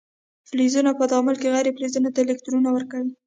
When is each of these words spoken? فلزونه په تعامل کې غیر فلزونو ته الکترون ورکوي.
فلزونه 0.49 0.91
په 0.97 1.03
تعامل 1.11 1.35
کې 1.41 1.51
غیر 1.55 1.67
فلزونو 1.75 2.09
ته 2.15 2.19
الکترون 2.21 2.63
ورکوي. 2.71 3.11